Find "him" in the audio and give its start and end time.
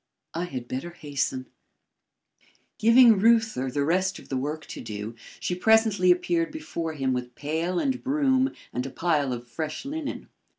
6.93-7.13